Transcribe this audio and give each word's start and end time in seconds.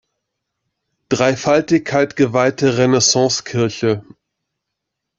Dreifaltigkeit 1.09 2.15
geweihte 2.15 2.75
Renaissance-Kirche. 2.79 4.03